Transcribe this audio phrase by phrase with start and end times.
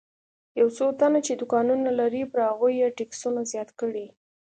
[0.59, 4.05] یو څو تنه چې دوکانونه لري پر هغوی یې ټکسونه زیات کړي.